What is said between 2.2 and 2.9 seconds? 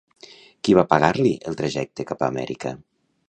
a Amèrica?